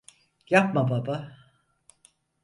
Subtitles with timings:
[0.49, 1.37] Yapma baba!